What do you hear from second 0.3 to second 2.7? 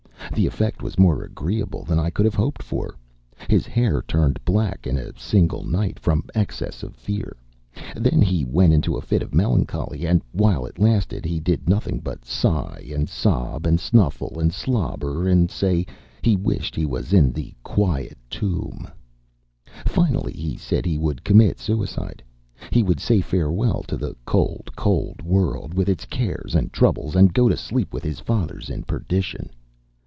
The effect was more agreeable than I could have hoped